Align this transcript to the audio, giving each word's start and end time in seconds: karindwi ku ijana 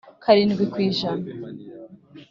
karindwi 0.23 0.63
ku 0.71 0.77
ijana 0.87 1.25